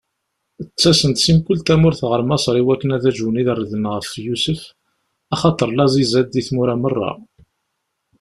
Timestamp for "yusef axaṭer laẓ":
4.25-5.93